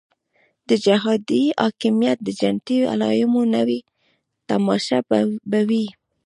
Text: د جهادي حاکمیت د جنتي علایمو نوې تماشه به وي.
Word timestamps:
د 0.69 0.71
جهادي 0.85 1.43
حاکمیت 1.63 2.17
د 2.23 2.29
جنتي 2.41 2.77
علایمو 2.91 3.41
نوې 3.55 3.79
تماشه 4.47 4.99
به 5.51 5.59
وي. 5.69 5.85